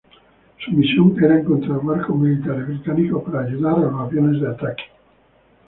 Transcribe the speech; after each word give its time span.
Su 0.65 0.71
misión 0.71 1.13
era 1.23 1.37
encontrar 1.41 1.77
barcos 1.83 2.15
militares 2.17 2.65
británicos 2.67 3.23
para 3.23 3.41
ayudar 3.41 3.75
a 3.75 3.81
los 3.81 4.01
aviones 4.01 4.41
de 4.41 4.47
ataque. 4.49 4.85